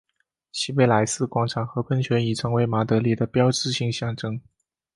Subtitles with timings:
[0.51, 4.41] 西贝莱斯广场和喷泉已成为马德里的标志性象征。